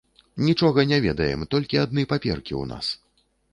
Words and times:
Нічога 0.45 0.85
не 0.91 0.99
ведаем, 1.05 1.45
толькі 1.53 1.81
адны 1.85 2.07
паперкі 2.15 2.53
ў 2.63 2.73
нас. 2.75 2.85